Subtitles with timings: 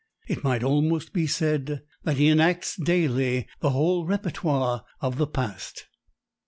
[0.27, 5.85] It might almost be said that he enacts daily the whole repertoire of the past.